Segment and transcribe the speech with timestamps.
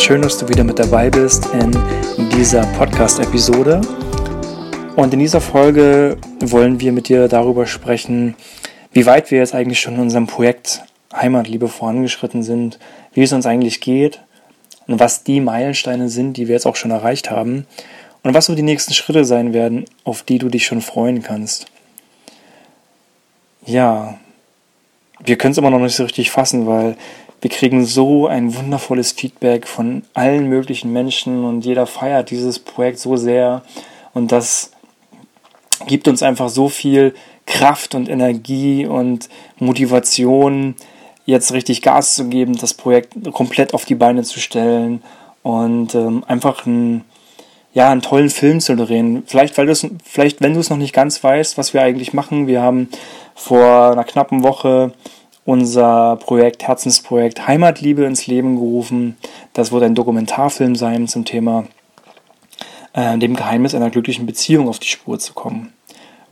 [0.00, 1.70] Schön, dass du wieder mit dabei bist in
[2.30, 3.82] dieser Podcast-Episode.
[4.96, 8.34] Und in dieser Folge wollen wir mit dir darüber sprechen,
[8.92, 10.82] wie weit wir jetzt eigentlich schon in unserem Projekt
[11.14, 12.78] Heimatliebe vorangeschritten sind,
[13.12, 14.20] wie es uns eigentlich geht
[14.86, 17.66] und was die Meilensteine sind, die wir jetzt auch schon erreicht haben
[18.22, 21.66] und was so die nächsten Schritte sein werden, auf die du dich schon freuen kannst.
[23.66, 24.18] Ja,
[25.22, 26.96] wir können es immer noch nicht so richtig fassen, weil
[27.40, 32.98] wir kriegen so ein wundervolles Feedback von allen möglichen Menschen und jeder feiert dieses Projekt
[32.98, 33.62] so sehr
[34.12, 34.72] und das
[35.86, 37.14] gibt uns einfach so viel
[37.46, 40.74] Kraft und Energie und Motivation,
[41.24, 45.02] jetzt richtig Gas zu geben, das Projekt komplett auf die Beine zu stellen
[45.42, 47.04] und ähm, einfach ein,
[47.72, 49.22] ja, einen tollen Film zu drehen.
[49.26, 49.72] Vielleicht, weil
[50.04, 52.46] vielleicht, wenn du es noch nicht ganz weißt, was wir eigentlich machen.
[52.46, 52.88] Wir haben
[53.34, 54.92] vor einer knappen Woche
[55.44, 59.16] unser Projekt, Herzensprojekt Heimatliebe ins Leben gerufen.
[59.52, 61.64] Das wird ein Dokumentarfilm sein zum Thema
[62.92, 65.72] äh, dem Geheimnis einer glücklichen Beziehung auf die Spur zu kommen.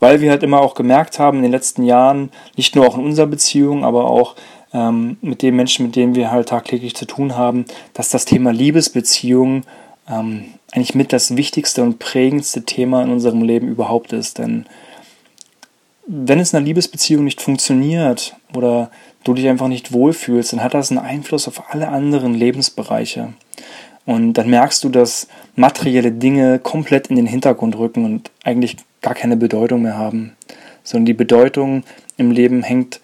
[0.00, 3.05] Weil wir halt immer auch gemerkt haben in den letzten Jahren, nicht nur auch in
[3.05, 4.37] unserer Beziehung, aber auch
[4.73, 8.53] ähm, mit den Menschen, mit denen wir halt tagtäglich zu tun haben, dass das Thema
[8.53, 9.62] Liebesbeziehung
[10.09, 14.39] ähm, eigentlich mit das wichtigste und prägendste Thema in unserem Leben überhaupt ist.
[14.39, 14.67] Denn
[16.11, 18.91] wenn es in einer Liebesbeziehung nicht funktioniert oder
[19.25, 23.34] du dich einfach nicht wohlfühlst, dann hat das einen Einfluss auf alle anderen Lebensbereiche.
[24.06, 29.15] Und dann merkst du, dass materielle Dinge komplett in den Hintergrund rücken und eigentlich gar
[29.15, 30.33] keine Bedeutung mehr haben.
[30.83, 31.84] Sondern die Bedeutung
[32.16, 33.00] im Leben hängt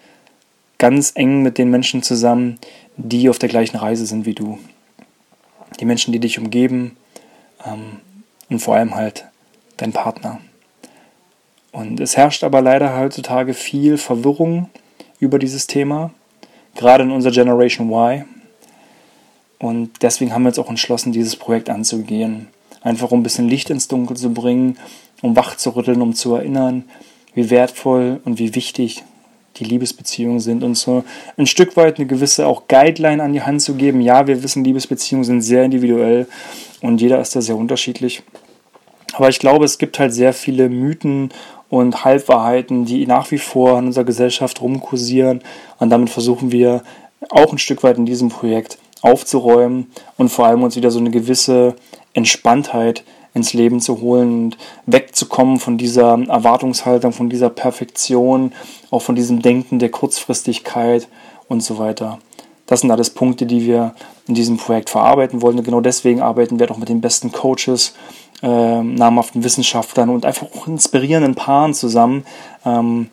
[0.79, 2.57] ganz eng mit den Menschen zusammen,
[2.97, 4.57] die auf der gleichen Reise sind wie du.
[5.79, 6.97] Die Menschen, die dich umgeben
[7.63, 7.99] ähm,
[8.49, 9.25] und vor allem halt
[9.77, 10.39] dein Partner.
[11.75, 14.69] Und es herrscht aber leider heutzutage viel Verwirrung
[15.19, 16.11] über dieses Thema,
[16.73, 18.23] gerade in unserer Generation Y.
[19.59, 22.47] Und deswegen haben wir uns auch entschlossen, dieses Projekt anzugehen.
[22.81, 24.77] Einfach um ein bisschen Licht ins Dunkel zu bringen,
[25.21, 26.85] um wach zu rütteln, um zu erinnern,
[27.33, 29.03] wie wertvoll und wie wichtig
[29.57, 31.03] die Liebesbeziehungen sind und so
[31.35, 33.99] ein Stück weit eine gewisse auch Guideline an die Hand zu geben.
[33.99, 36.29] Ja, wir wissen, Liebesbeziehungen sind sehr individuell
[36.81, 38.23] und jeder ist da sehr unterschiedlich.
[39.13, 41.31] Aber ich glaube, es gibt halt sehr viele Mythen
[41.69, 45.41] und Halbwahrheiten, die nach wie vor in unserer Gesellschaft rumkursieren.
[45.79, 46.83] Und damit versuchen wir
[47.29, 51.11] auch ein Stück weit in diesem Projekt aufzuräumen und vor allem uns wieder so eine
[51.11, 51.75] gewisse
[52.13, 58.53] Entspanntheit ins Leben zu holen und wegzukommen von dieser Erwartungshaltung, von dieser Perfektion,
[58.91, 61.07] auch von diesem Denken der Kurzfristigkeit
[61.49, 62.19] und so weiter.
[62.67, 63.93] Das sind alles Punkte, die wir
[64.27, 65.57] in diesem Projekt verarbeiten wollen.
[65.57, 67.93] Und genau deswegen arbeiten wir auch mit den besten Coaches,
[68.41, 72.25] äh, namhaften Wissenschaftlern und einfach auch inspirierenden Paaren zusammen,
[72.65, 73.09] ähm,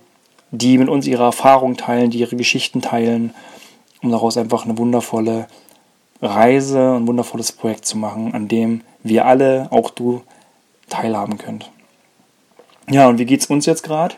[0.51, 3.33] die mit uns ihre Erfahrungen teilen, die ihre Geschichten teilen,
[4.03, 5.47] um daraus einfach eine wundervolle
[6.21, 10.23] Reise, ein wundervolles Projekt zu machen, an dem wir alle, auch du,
[10.89, 11.71] teilhaben könnt.
[12.91, 14.15] Ja, und wie geht es uns jetzt gerade?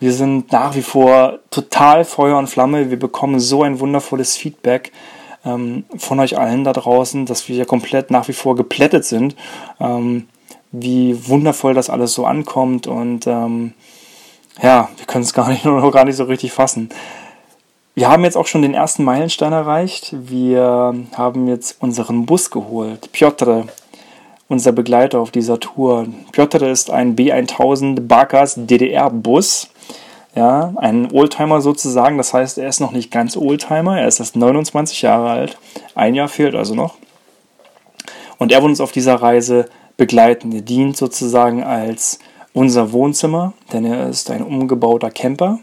[0.00, 2.90] Wir sind nach wie vor total Feuer und Flamme.
[2.90, 4.92] Wir bekommen so ein wundervolles Feedback
[5.44, 9.36] ähm, von euch allen da draußen, dass wir ja komplett nach wie vor geplättet sind,
[9.80, 10.28] ähm,
[10.72, 13.74] wie wundervoll das alles so ankommt und ähm,
[14.62, 16.88] ja, wir können es gar nicht, noch gar nicht so richtig fassen.
[17.94, 20.16] Wir haben jetzt auch schon den ersten Meilenstein erreicht.
[20.18, 23.12] Wir haben jetzt unseren Bus geholt.
[23.12, 23.66] Piotr,
[24.54, 26.06] unser Begleiter auf dieser Tour.
[26.30, 29.68] Piotr ist ein B1000 Bakas DDR-Bus.
[30.36, 32.18] Ja, ein Oldtimer sozusagen.
[32.18, 33.98] Das heißt, er ist noch nicht ganz Oldtimer.
[33.98, 35.58] Er ist erst 29 Jahre alt.
[35.96, 36.94] Ein Jahr fehlt also noch.
[38.38, 39.66] Und er wird uns auf dieser Reise
[39.96, 40.52] begleiten.
[40.52, 42.20] Er dient sozusagen als
[42.52, 45.58] unser Wohnzimmer, denn er ist ein umgebauter Camper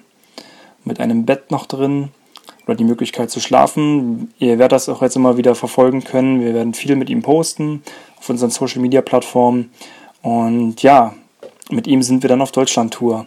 [0.84, 2.10] mit einem Bett noch drin,
[2.66, 4.34] oder die Möglichkeit zu schlafen.
[4.40, 6.42] Ihr werdet das auch jetzt immer wieder verfolgen können.
[6.42, 7.84] Wir werden viel mit ihm posten
[8.22, 9.72] auf unseren Social Media Plattformen.
[10.22, 11.14] Und ja,
[11.72, 13.26] mit ihm sind wir dann auf Deutschland-Tour.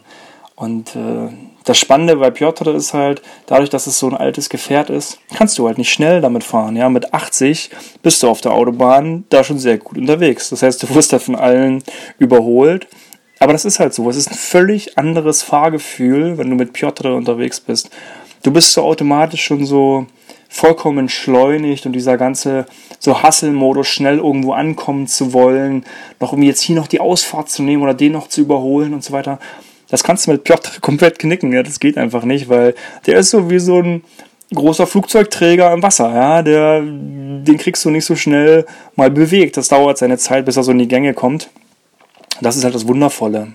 [0.55, 1.27] Und äh,
[1.65, 5.57] das Spannende bei Piotr ist halt, dadurch, dass es so ein altes Gefährt ist, kannst
[5.57, 6.77] du halt nicht schnell damit fahren.
[6.77, 7.71] Ja, mit 80
[8.01, 10.49] bist du auf der Autobahn da schon sehr gut unterwegs.
[10.49, 11.83] Das heißt, du wirst da von allen
[12.17, 12.87] überholt.
[13.39, 14.09] Aber das ist halt so.
[14.09, 17.91] Es ist ein völlig anderes Fahrgefühl, wenn du mit Piotr unterwegs bist
[18.45, 20.05] du bist so automatisch schon so
[20.55, 22.65] vollkommen entschleunigt und dieser ganze
[22.97, 25.83] so Hustle-Modus, schnell irgendwo ankommen zu wollen,
[26.21, 29.03] noch um jetzt hier noch die Ausfahrt zu nehmen oder den noch zu überholen und
[29.03, 29.37] so weiter.
[29.89, 32.73] Das kannst du mit Piotr komplett knicken, ja, das geht einfach nicht, weil
[33.05, 34.01] der ist so wie so ein
[34.53, 38.65] großer Flugzeugträger im Wasser, ja, der, den kriegst du nicht so schnell
[38.95, 39.57] mal bewegt.
[39.57, 41.49] Das dauert seine Zeit, bis er so in die Gänge kommt.
[42.39, 43.51] Das ist halt das Wundervolle.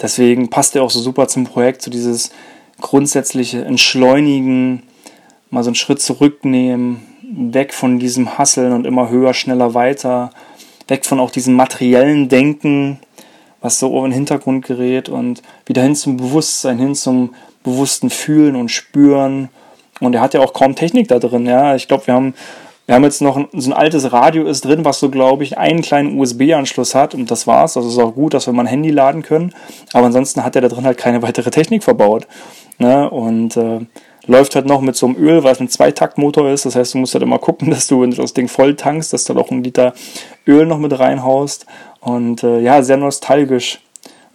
[0.00, 2.32] Deswegen passt er auch so super zum Projekt, so dieses
[2.80, 4.82] grundsätzliche Entschleunigen,
[5.54, 10.30] mal so einen Schritt zurücknehmen, weg von diesem Hasseln und immer höher, schneller, weiter,
[10.88, 12.98] weg von auch diesem materiellen Denken,
[13.60, 18.56] was so in den Hintergrund gerät und wieder hin zum Bewusstsein, hin zum bewussten Fühlen
[18.56, 19.48] und Spüren.
[20.00, 21.46] Und er hat ja auch kaum Technik da drin.
[21.46, 22.34] Ja, ich glaube, wir haben
[22.86, 25.56] wir haben jetzt noch ein, so ein altes Radio ist drin, was so, glaube ich,
[25.56, 27.78] einen kleinen USB-Anschluss hat und das war's.
[27.78, 29.54] Also ist auch gut, dass wir mal ein Handy laden können.
[29.94, 32.26] Aber ansonsten hat er da drin halt keine weitere Technik verbaut.
[32.78, 33.08] Ne?
[33.08, 33.80] Und äh,
[34.26, 36.66] läuft halt noch mit so einem Öl, weil es ein Zweitaktmotor ist.
[36.66, 39.12] Das heißt, du musst halt immer gucken, dass du, wenn du das Ding voll tankst,
[39.12, 39.94] dass du da auch ein Liter
[40.46, 41.66] Öl noch mit reinhaust.
[42.00, 43.80] Und äh, ja, sehr nostalgisch.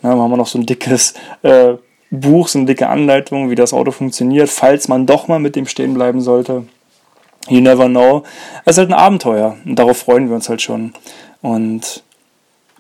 [0.02, 0.10] Ne?
[0.12, 1.14] Dann haben wir noch so ein dickes
[1.44, 1.74] äh,
[2.12, 5.68] Buch, so eine dicke Anleitung, wie das Auto funktioniert, falls man doch mal mit dem
[5.68, 6.66] stehen bleiben sollte.
[7.48, 8.24] You never know.
[8.66, 10.94] Es ist halt ein Abenteuer und darauf freuen wir uns halt schon.
[11.42, 12.04] Und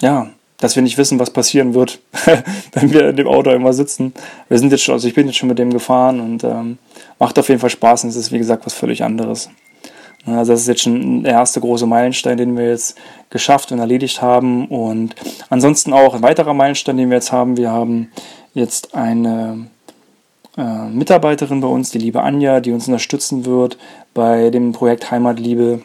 [0.01, 0.29] ja,
[0.59, 1.99] dass wir nicht wissen, was passieren wird,
[2.73, 4.13] wenn wir in dem Auto immer sitzen.
[4.47, 6.77] Wir sind jetzt schon, also ich bin jetzt schon mit dem gefahren und ähm,
[7.17, 9.49] macht auf jeden Fall Spaß und es ist wie gesagt was völlig anderes.
[10.25, 12.97] Also das ist jetzt schon der erste große Meilenstein, den wir jetzt
[13.29, 14.67] geschafft und erledigt haben.
[14.67, 15.15] Und
[15.49, 17.57] ansonsten auch ein weiterer Meilenstein, den wir jetzt haben.
[17.57, 18.11] Wir haben
[18.53, 19.67] jetzt eine
[20.57, 23.77] äh, Mitarbeiterin bei uns, die liebe Anja, die uns unterstützen wird
[24.13, 25.81] bei dem Projekt Heimatliebe.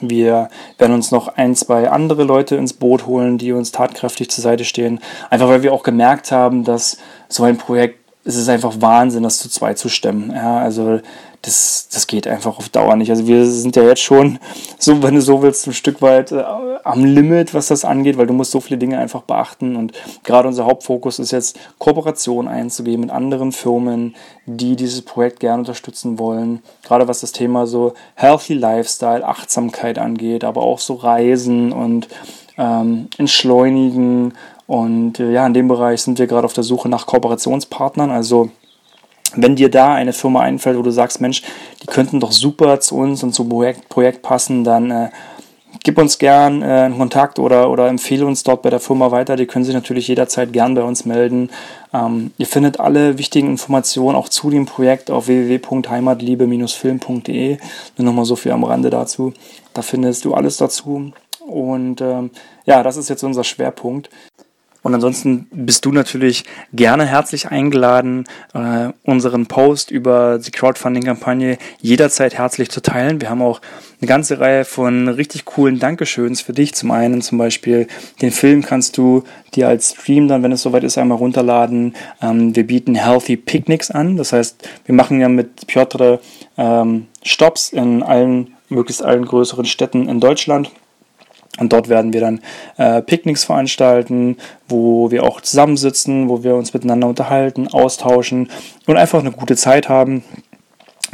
[0.00, 0.48] Wir
[0.78, 4.64] werden uns noch ein, zwei andere Leute ins Boot holen, die uns tatkräftig zur Seite
[4.64, 5.00] stehen.
[5.30, 6.98] Einfach weil wir auch gemerkt haben, dass
[7.28, 10.32] so ein Projekt, es ist einfach Wahnsinn, das zu zweit zu stemmen.
[10.34, 11.00] Ja, also
[11.44, 13.10] das, das geht einfach auf Dauer nicht.
[13.10, 14.38] Also wir sind ja jetzt schon,
[14.78, 16.42] so wenn du so willst, ein Stück weit äh,
[16.84, 19.76] am Limit, was das angeht, weil du musst so viele Dinge einfach beachten.
[19.76, 19.92] Und
[20.22, 24.14] gerade unser Hauptfokus ist jetzt, Kooperation einzugehen mit anderen Firmen,
[24.46, 26.62] die dieses Projekt gerne unterstützen wollen.
[26.82, 32.08] Gerade was das Thema so Healthy Lifestyle, Achtsamkeit angeht, aber auch so Reisen und
[32.56, 34.32] ähm, Entschleunigen.
[34.66, 38.10] Und äh, ja, in dem Bereich sind wir gerade auf der Suche nach Kooperationspartnern.
[38.10, 38.48] Also
[39.36, 41.42] wenn dir da eine Firma einfällt, wo du sagst, Mensch,
[41.82, 45.08] die könnten doch super zu uns und zum Projekt, Projekt passen, dann äh,
[45.82, 49.36] gib uns gern äh, einen Kontakt oder, oder empfehle uns dort bei der Firma weiter.
[49.36, 51.50] Die können sich natürlich jederzeit gern bei uns melden.
[51.92, 57.58] Ähm, ihr findet alle wichtigen Informationen auch zu dem Projekt auf www.heimatliebe-film.de.
[57.96, 59.32] Nur nochmal so viel am Rande dazu.
[59.74, 61.12] Da findest du alles dazu.
[61.46, 62.30] Und ähm,
[62.64, 64.08] ja, das ist jetzt unser Schwerpunkt.
[64.84, 66.44] Und ansonsten bist du natürlich
[66.74, 73.22] gerne herzlich eingeladen, äh, unseren Post über die Crowdfunding-Kampagne jederzeit herzlich zu teilen.
[73.22, 73.62] Wir haben auch
[74.02, 76.74] eine ganze Reihe von richtig coolen Dankeschöns für dich.
[76.74, 77.88] Zum einen zum Beispiel
[78.20, 81.94] den Film kannst du dir als Stream dann, wenn es soweit ist, einmal runterladen.
[82.20, 84.18] Ähm, wir bieten Healthy Picnics an.
[84.18, 86.20] Das heißt, wir machen ja mit Piotr
[86.58, 90.70] ähm, Stops in allen, möglichst allen größeren Städten in Deutschland
[91.58, 92.40] und dort werden wir dann
[92.76, 94.36] äh, Picknicks veranstalten,
[94.68, 98.50] wo wir auch zusammensitzen, wo wir uns miteinander unterhalten, austauschen
[98.86, 100.24] und einfach eine gute Zeit haben.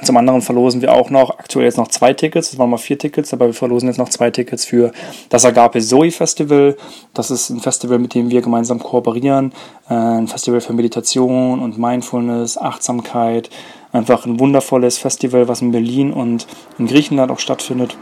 [0.03, 2.99] Zum anderen verlosen wir auch noch, aktuell jetzt noch zwei Tickets, das waren mal vier
[2.99, 4.93] Tickets, aber wir verlosen jetzt noch zwei Tickets für
[5.29, 6.77] das Agape Zoe Festival.
[7.13, 9.53] Das ist ein Festival, mit dem wir gemeinsam kooperieren.
[9.91, 13.51] Äh, ein Festival für Meditation und Mindfulness, Achtsamkeit.
[13.93, 16.47] Einfach ein wundervolles Festival, was in Berlin und
[16.79, 17.97] in Griechenland auch stattfindet.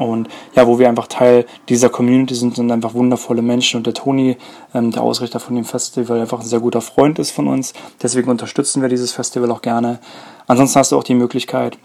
[0.00, 3.78] Und ja, wo wir einfach Teil dieser Community sind, sind einfach wundervolle Menschen.
[3.78, 4.36] Und der Toni,
[4.74, 7.74] ähm, der Ausrichter von dem Festival, einfach ein sehr guter Freund ist von uns.
[8.02, 9.98] Deswegen unterstützen wir dieses Festival auch gerne.
[10.46, 11.76] Ansonsten hast du auch die Möglichkeit,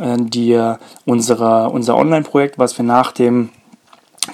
[0.00, 3.48] äh, dir unsere, unser Online-Projekt, was wir nach dem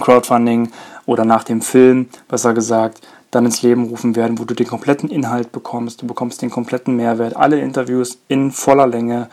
[0.00, 0.70] Crowdfunding
[1.06, 5.10] oder nach dem Film, besser gesagt, dann ins Leben rufen werden, wo du den kompletten
[5.10, 6.02] Inhalt bekommst.
[6.02, 9.28] Du bekommst den kompletten Mehrwert, alle Interviews in voller Länge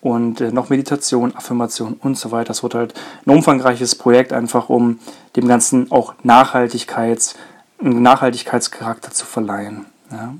[0.00, 2.48] und äh, noch Meditation, Affirmation und so weiter.
[2.48, 2.94] Das wird halt
[3.26, 4.98] ein umfangreiches Projekt, einfach um
[5.36, 7.34] dem Ganzen auch Nachhaltigkeits,
[7.80, 9.86] einen Nachhaltigkeitscharakter zu verleihen.
[10.10, 10.34] Ja.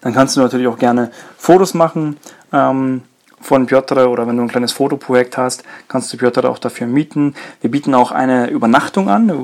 [0.00, 2.16] Dann kannst du natürlich auch gerne Fotos machen.
[2.52, 3.02] Ähm,
[3.40, 7.34] von Piotr oder wenn du ein kleines Fotoprojekt hast, kannst du Piotr auch dafür mieten.
[7.60, 9.34] Wir bieten auch eine Übernachtung an, eine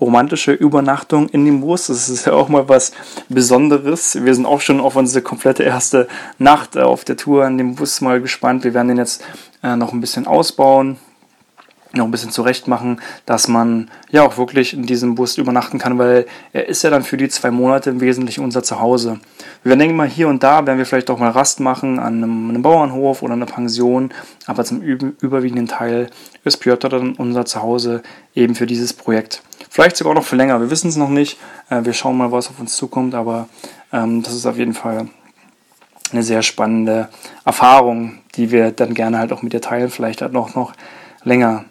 [0.00, 1.88] romantische Übernachtung in dem Bus.
[1.88, 2.92] Das ist ja auch mal was
[3.28, 4.24] Besonderes.
[4.24, 8.00] Wir sind auch schon auf unsere komplette erste Nacht auf der Tour in dem Bus
[8.00, 8.64] mal gespannt.
[8.64, 9.22] Wir werden den jetzt
[9.62, 10.96] äh, noch ein bisschen ausbauen
[11.94, 15.98] noch ein bisschen zurecht machen, dass man ja auch wirklich in diesem Bus übernachten kann,
[15.98, 19.20] weil er ist ja dann für die zwei Monate im Wesentlichen unser Zuhause.
[19.62, 22.50] Wir denken mal hier und da werden wir vielleicht auch mal Rast machen an einem,
[22.50, 24.12] einem Bauernhof oder einer Pension,
[24.46, 26.10] aber zum überwiegenden Teil
[26.44, 28.02] ist Piotr dann unser Zuhause
[28.34, 29.42] eben für dieses Projekt.
[29.68, 31.38] Vielleicht sogar noch für länger, wir wissen es noch nicht.
[31.70, 33.48] Äh, wir schauen mal, was auf uns zukommt, aber
[33.92, 35.08] ähm, das ist auf jeden Fall
[36.12, 37.08] eine sehr spannende
[37.44, 40.72] Erfahrung, die wir dann gerne halt auch mit dir teilen, vielleicht halt noch, noch
[41.24, 41.64] länger.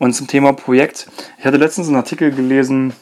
[0.00, 1.06] Und zum Thema Projekt.
[1.38, 2.92] Ich hatte letztens einen Artikel gelesen,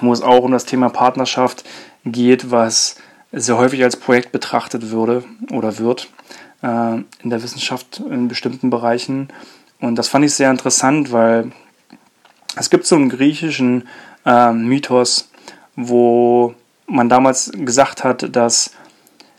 [0.00, 1.64] wo es auch um das Thema Partnerschaft
[2.04, 2.96] geht, was
[3.32, 6.10] sehr häufig als Projekt betrachtet würde oder wird.
[6.64, 9.28] äh, in der Wissenschaft in bestimmten Bereichen.
[9.80, 11.52] Und das fand ich sehr interessant, weil
[12.56, 13.86] es gibt so einen griechischen
[14.24, 15.30] äh, Mythos,
[15.76, 16.54] wo
[16.86, 18.70] man damals gesagt hat, dass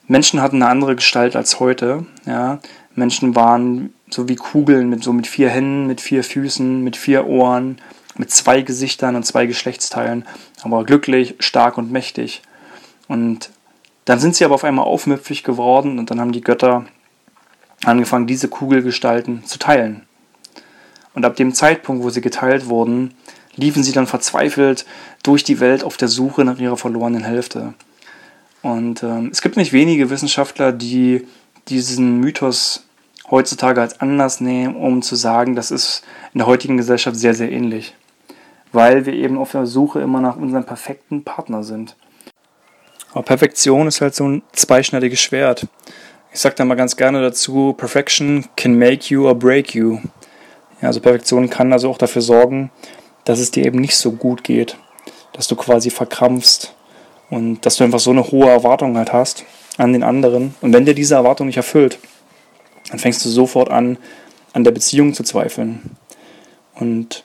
[0.08, 2.06] Menschen hatten eine andere Gestalt als heute.
[2.26, 2.60] Ja?
[2.94, 7.28] Menschen waren so wie Kugeln mit so mit vier Händen, mit vier Füßen, mit vier
[7.28, 7.78] Ohren,
[8.18, 10.26] mit zwei Gesichtern und zwei Geschlechtsteilen,
[10.62, 12.42] aber glücklich, stark und mächtig.
[13.08, 13.50] Und
[14.06, 16.86] dann sind sie aber auf einmal aufmüpfig geworden und dann haben die Götter
[17.84, 20.04] angefangen, diese Kugelgestalten zu teilen.
[21.14, 23.14] Und ab dem Zeitpunkt, wo sie geteilt wurden,
[23.56, 24.86] liefen sie dann verzweifelt
[25.24, 27.74] durch die Welt auf der Suche nach ihrer verlorenen Hälfte.
[28.62, 31.28] Und ähm, es gibt nicht wenige Wissenschaftler, die
[31.68, 32.86] diesen Mythos
[33.32, 36.04] heutzutage als Anlass nehmen, um zu sagen, das ist
[36.34, 37.96] in der heutigen Gesellschaft sehr, sehr ähnlich.
[38.72, 41.96] Weil wir eben auf der Suche immer nach unserem perfekten Partner sind.
[43.14, 45.68] Aber Perfektion ist halt so ein zweischneidiges Schwert.
[46.34, 50.00] Ich sage da mal ganz gerne dazu, Perfection can make you or break you.
[50.82, 52.72] Ja, also Perfektion kann also auch dafür sorgen,
[53.24, 54.78] dass es dir eben nicht so gut geht,
[55.32, 56.76] dass du quasi verkrampfst
[57.30, 59.46] und dass du einfach so eine hohe Erwartung halt hast
[59.78, 60.54] an den anderen.
[60.60, 62.00] Und wenn dir diese Erwartung nicht erfüllt,
[62.90, 63.98] dann fängst du sofort an,
[64.54, 65.98] an der Beziehung zu zweifeln.
[66.76, 67.24] Und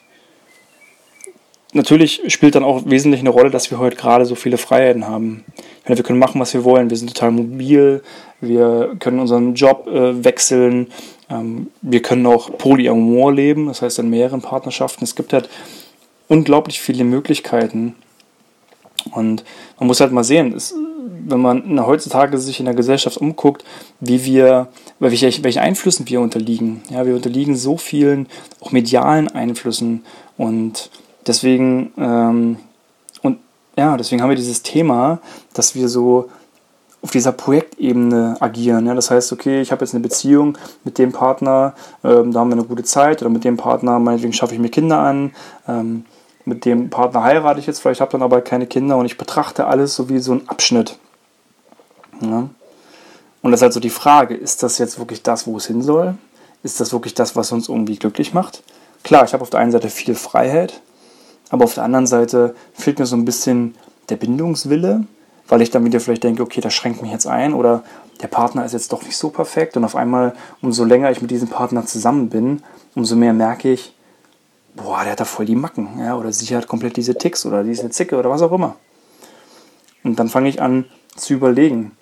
[1.73, 5.45] natürlich spielt dann auch wesentlich eine Rolle, dass wir heute gerade so viele Freiheiten haben.
[5.85, 6.91] Meine, wir können machen, was wir wollen.
[6.91, 8.03] Wir sind total mobil.
[8.41, 10.89] Wir können unseren Job äh, wechseln.
[11.29, 15.05] Ähm, wir können auch Polyamor leben, das heißt in mehreren Partnerschaften.
[15.05, 15.49] Es gibt halt
[16.29, 17.95] unglaublich viele Möglichkeiten.
[19.07, 19.45] Und
[19.79, 20.75] man muss halt mal sehen, es,
[21.27, 23.65] wenn man heutzutage sich in der Gesellschaft umguckt,
[24.01, 26.83] wie wir, welche, welche Einflüssen wir unterliegen.
[26.91, 28.27] Ja, wir unterliegen so vielen
[28.61, 30.05] auch medialen Einflüssen
[30.37, 30.91] und
[31.27, 32.57] deswegen ähm,
[33.23, 33.39] und
[33.77, 35.21] ja, deswegen haben wir dieses Thema,
[35.55, 36.29] dass wir so
[37.03, 38.87] auf dieser Projektebene agieren.
[38.87, 38.95] Ja?
[38.95, 42.57] Das heißt, okay, ich habe jetzt eine Beziehung mit dem Partner, ähm, da haben wir
[42.57, 45.33] eine gute Zeit oder mit dem Partner, meinetwegen schaffe ich mir Kinder an.
[45.67, 46.05] Ähm,
[46.51, 49.67] mit dem Partner heirate ich jetzt, vielleicht habe dann aber keine Kinder und ich betrachte
[49.67, 50.99] alles so wie so ein Abschnitt.
[52.21, 52.49] Ja?
[53.41, 55.81] Und das ist halt so die Frage, ist das jetzt wirklich das, wo es hin
[55.81, 56.15] soll?
[56.65, 58.63] Ist das wirklich das, was uns irgendwie glücklich macht?
[59.05, 60.83] Klar, ich habe auf der einen Seite viel Freiheit,
[61.49, 63.77] aber auf der anderen Seite fehlt mir so ein bisschen
[64.11, 65.05] der Bindungswille,
[65.49, 67.85] weil ich dann wieder vielleicht denke, okay, das schränkt mich jetzt ein oder
[68.21, 71.31] der Partner ist jetzt doch nicht so perfekt und auf einmal, umso länger ich mit
[71.31, 72.63] diesem Partner zusammen bin,
[72.95, 73.95] umso mehr merke ich,
[74.75, 77.65] boah, der hat da voll die Macken, ja, oder sie hat komplett diese Ticks oder
[77.65, 78.77] diese Zicke oder was auch immer.
[80.05, 80.87] Und dann fange ich an
[81.17, 81.93] zu überlegen,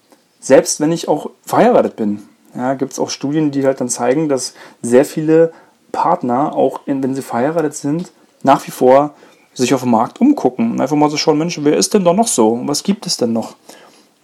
[0.41, 2.23] selbst wenn ich auch verheiratet bin,
[2.55, 5.53] ja, gibt es auch Studien, die halt dann zeigen, dass sehr viele
[5.93, 9.15] Partner, auch wenn sie verheiratet sind, nach wie vor
[9.55, 12.13] sich auf dem Markt umgucken und einfach mal so schauen, Mensch, wer ist denn da
[12.13, 12.61] noch so?
[12.65, 13.57] Was gibt es denn noch?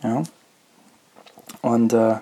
[0.02, 0.22] Ja.
[1.62, 2.16] Und äh,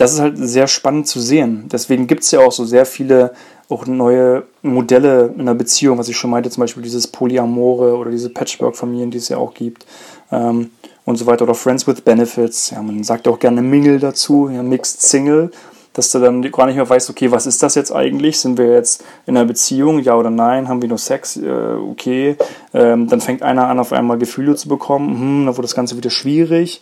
[0.00, 1.66] das ist halt sehr spannend zu sehen.
[1.70, 3.34] Deswegen gibt es ja auch so sehr viele
[3.68, 8.10] auch neue Modelle in einer Beziehung, was ich schon meinte, zum Beispiel dieses Polyamore oder
[8.10, 9.84] diese Patchwork-Familien, die es ja auch gibt
[10.32, 10.70] ähm,
[11.04, 12.70] und so weiter, oder Friends with Benefits.
[12.70, 15.50] Ja, man sagt auch gerne Mingle dazu, ja, Mixed Single,
[15.92, 18.40] dass du dann gar nicht mehr weißt, okay, was ist das jetzt eigentlich?
[18.40, 20.66] Sind wir jetzt in einer Beziehung, ja oder nein?
[20.66, 21.36] Haben wir nur Sex?
[21.36, 22.36] Äh, okay.
[22.72, 25.98] Ähm, dann fängt einer an, auf einmal Gefühle zu bekommen, hm, dann wird das Ganze
[25.98, 26.80] wieder schwierig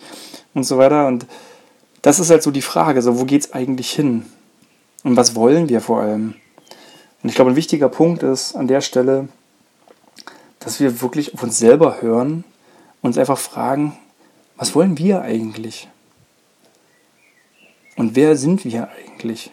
[0.54, 1.08] und so weiter.
[1.08, 1.26] Und
[2.08, 4.24] das ist halt so die Frage, so wo geht es eigentlich hin?
[5.04, 6.36] Und was wollen wir vor allem?
[7.22, 9.28] Und ich glaube, ein wichtiger Punkt ist an der Stelle,
[10.58, 12.44] dass wir wirklich auf uns selber hören
[13.02, 13.92] und uns einfach fragen,
[14.56, 15.86] was wollen wir eigentlich?
[17.96, 19.50] Und wer sind wir eigentlich?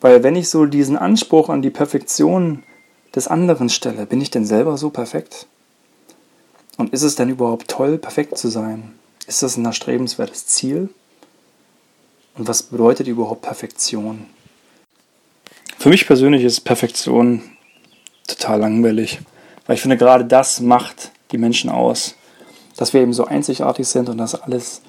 [0.00, 2.64] Weil wenn ich so diesen Anspruch an die Perfektion
[3.14, 5.46] des anderen stelle, bin ich denn selber so perfekt?
[6.76, 8.94] Und ist es denn überhaupt toll, perfekt zu sein?
[9.28, 10.88] Ist das ein erstrebenswertes Ziel?
[12.38, 14.26] Und was bedeutet überhaupt Perfektion?
[15.76, 17.42] Für mich persönlich ist Perfektion
[18.28, 19.18] total langweilig,
[19.66, 22.14] weil ich finde, gerade das macht die Menschen aus,
[22.76, 24.82] dass wir eben so einzigartig sind und dass alles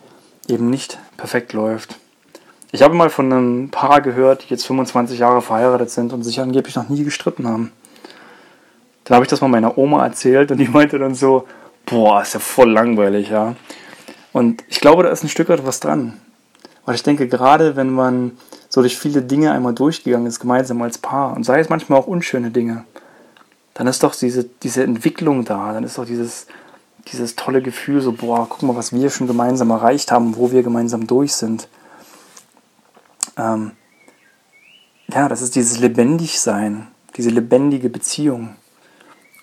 [0.48, 1.98] eben nicht perfekt läuft.
[2.72, 6.40] Ich habe mal von einem Paar gehört, die jetzt 25 Jahre verheiratet sind und sich
[6.40, 7.72] angeblich noch nie gestritten haben.
[9.06, 11.48] Dann habe ich das mal meiner Oma erzählt und die meinte dann so,
[11.88, 13.56] boah, ist ja voll langweilig, ja.
[14.34, 16.14] Und ich glaube, da ist ein Stück weit was dran.
[16.90, 18.36] Weil ich denke, gerade wenn man
[18.68, 22.08] so durch viele Dinge einmal durchgegangen ist, gemeinsam als Paar, und sei es manchmal auch
[22.08, 22.84] unschöne Dinge,
[23.76, 26.48] dann ist doch diese, diese Entwicklung da, dann ist doch dieses,
[27.12, 30.64] dieses tolle Gefühl, so, boah, guck mal, was wir schon gemeinsam erreicht haben, wo wir
[30.64, 31.68] gemeinsam durch sind.
[33.38, 33.74] Ähm,
[35.10, 38.56] ja, das ist dieses Lebendigsein, diese lebendige Beziehung.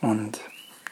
[0.00, 0.40] Und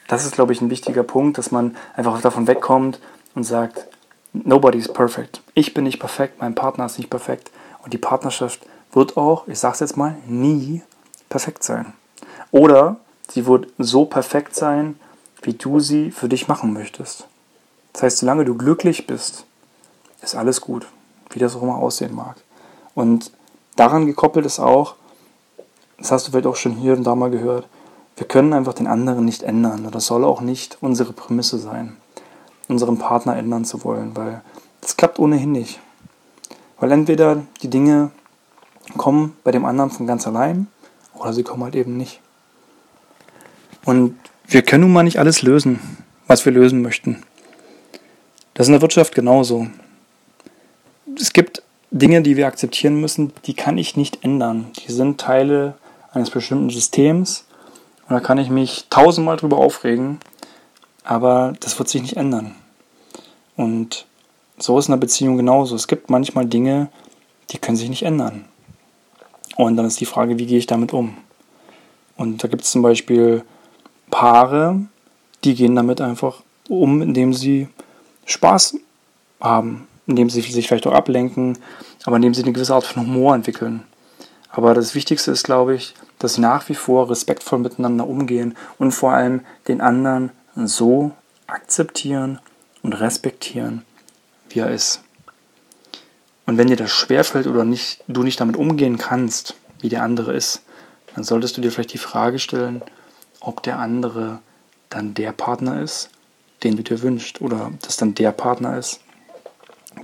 [0.07, 3.01] das ist, glaube ich, ein wichtiger Punkt, dass man einfach davon wegkommt
[3.33, 3.89] und sagt,
[4.31, 5.41] nobody is perfect.
[5.57, 7.49] Ich bin nicht perfekt, mein Partner ist nicht perfekt.
[7.81, 8.59] Und die Partnerschaft
[8.91, 10.81] wird auch, ich sag's jetzt mal, nie
[11.29, 11.93] perfekt sein.
[12.51, 12.97] Oder
[13.29, 14.99] sie wird so perfekt sein,
[15.41, 17.27] wie du sie für dich machen möchtest.
[17.93, 19.45] Das heißt, solange du glücklich bist,
[20.21, 20.87] ist alles gut,
[21.29, 22.35] wie das auch immer aussehen mag.
[22.93, 23.31] Und
[23.77, 24.95] daran gekoppelt ist auch,
[25.97, 27.69] das hast du vielleicht auch schon hier und da mal gehört,
[28.17, 29.87] wir können einfach den anderen nicht ändern.
[29.91, 31.95] Das soll auch nicht unsere Prämisse sein,
[32.67, 34.41] unseren Partner ändern zu wollen, weil
[34.85, 35.79] das klappt ohnehin nicht.
[36.79, 38.11] Weil entweder die Dinge
[38.97, 40.67] kommen bei dem anderen von ganz allein
[41.15, 42.19] oder sie kommen halt eben nicht.
[43.83, 44.15] Und
[44.45, 45.79] wir können nun mal nicht alles lösen,
[46.27, 47.23] was wir lösen möchten.
[48.53, 49.65] Das ist in der Wirtschaft genauso.
[51.19, 54.67] Es gibt Dinge, die wir akzeptieren müssen, die kann ich nicht ändern.
[54.77, 55.73] Die sind Teile
[56.11, 57.45] eines bestimmten Systems
[58.07, 60.19] und da kann ich mich tausendmal drüber aufregen,
[61.03, 62.53] aber das wird sich nicht ändern.
[63.55, 64.05] Und
[64.57, 65.75] so ist in einer Beziehung genauso.
[65.75, 66.89] Es gibt manchmal Dinge,
[67.51, 68.45] die können sich nicht ändern.
[69.57, 71.17] Und dann ist die Frage, wie gehe ich damit um?
[72.17, 73.43] Und da gibt es zum Beispiel
[74.09, 74.79] Paare,
[75.43, 77.67] die gehen damit einfach um, indem sie
[78.25, 78.77] Spaß
[79.39, 81.57] haben, indem sie sich vielleicht auch ablenken,
[82.05, 83.83] aber indem sie eine gewisse Art von Humor entwickeln.
[84.49, 88.91] Aber das Wichtigste ist, glaube ich, dass sie nach wie vor respektvoll miteinander umgehen und
[88.91, 91.11] vor allem den anderen so
[91.47, 92.39] akzeptieren
[92.81, 93.83] und respektieren,
[94.55, 95.01] wie er ist.
[96.45, 100.33] Und wenn dir das schwerfällt oder nicht, du nicht damit umgehen kannst, wie der andere
[100.33, 100.61] ist,
[101.15, 102.81] dann solltest du dir vielleicht die Frage stellen,
[103.39, 104.39] ob der andere
[104.89, 106.09] dann der Partner ist,
[106.63, 108.99] den du dir wünschst, oder dass dann der Partner ist,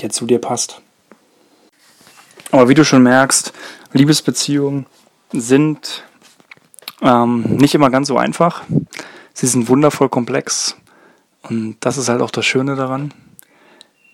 [0.01, 0.81] der zu dir passt.
[2.51, 3.53] Aber wie du schon merkst,
[3.93, 4.85] Liebesbeziehungen
[5.31, 6.03] sind
[7.01, 8.63] ähm, nicht immer ganz so einfach.
[9.33, 10.75] Sie sind wundervoll komplex.
[11.43, 13.13] Und das ist halt auch das Schöne daran,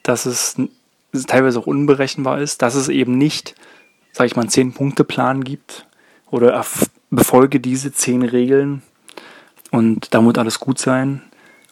[0.08, 0.56] dass es
[1.28, 3.56] teilweise auch unberechenbar ist, dass es eben nicht,
[4.14, 5.86] sage ich mal, einen Zehn-Punkte-Plan gibt
[6.32, 6.66] oder
[7.10, 8.82] befolge diese zehn Regeln
[9.72, 11.22] und da muss alles gut sein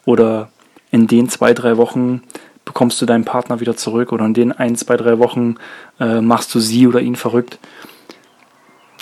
[0.04, 0.50] oder
[0.92, 2.24] in den zwei, drei Wochen
[2.66, 5.56] bekommst du deinen Partner wieder zurück oder in den ein, zwei, drei Wochen
[6.00, 7.60] äh, machst du sie oder ihn verrückt.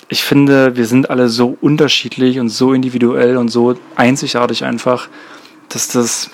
[0.10, 5.08] Ich finde, wir sind alle so unterschiedlich und so individuell und so einzigartig einfach,
[5.70, 6.30] dass das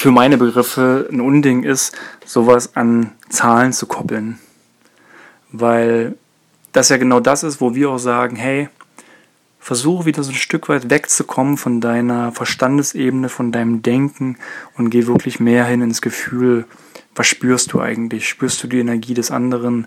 [0.00, 4.38] für meine Begriffe ein Unding ist, sowas an Zahlen zu koppeln.
[5.52, 6.16] Weil
[6.72, 8.70] das ja genau das ist, wo wir auch sagen, hey,
[9.58, 14.38] versuche wieder so ein Stück weit wegzukommen von deiner Verstandesebene, von deinem Denken
[14.78, 16.64] und geh wirklich mehr hin ins Gefühl,
[17.14, 18.26] was spürst du eigentlich?
[18.26, 19.86] Spürst du die Energie des anderen?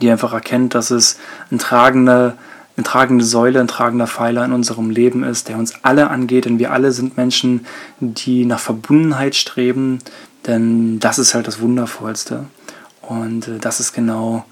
[0.00, 1.18] die einfach erkennt, dass es
[1.50, 2.36] ein tragender
[2.76, 6.58] eine tragende Säule, ein tragender Pfeiler in unserem Leben ist, der uns alle angeht, denn
[6.58, 7.66] wir alle sind Menschen,
[8.00, 9.98] die nach Verbundenheit streben,
[10.46, 12.46] denn das ist halt das Wundervollste.
[13.02, 14.44] Und äh, das ist genau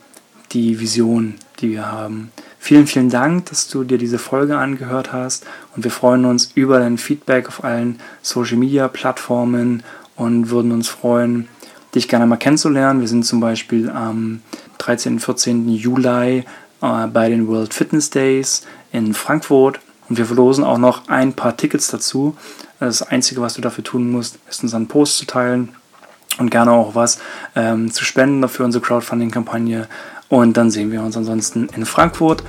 [0.52, 2.30] die Vision, die wir haben.
[2.58, 6.78] Vielen, vielen Dank, dass du dir diese Folge angehört hast und wir freuen uns über
[6.78, 9.82] dein Feedback auf allen Social Media Plattformen
[10.14, 11.48] und würden uns freuen,
[11.94, 13.00] dich gerne mal kennenzulernen.
[13.00, 14.42] Wir sind zum Beispiel am
[14.78, 15.14] 13.
[15.14, 15.68] und 14.
[15.70, 16.44] Juli
[16.82, 18.62] äh, bei den World Fitness Days
[18.92, 22.36] in Frankfurt und wir verlosen auch noch ein paar Tickets dazu.
[22.80, 25.70] Das Einzige, was du dafür tun musst, ist unseren Post zu teilen
[26.38, 27.18] und gerne auch was
[27.54, 29.86] ähm, zu spenden für unsere Crowdfunding-Kampagne.
[30.28, 32.42] Und dann sehen wir uns ansonsten in Frankfurt.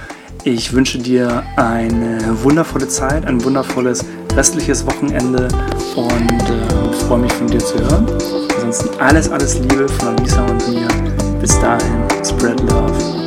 [0.43, 5.47] Ich wünsche dir eine wundervolle Zeit, ein wundervolles restliches Wochenende
[5.95, 8.07] und äh, freue mich von dir zu hören.
[8.55, 10.87] Ansonsten alles, alles Liebe von Lisa und mir.
[11.39, 13.20] Bis dahin, spread love.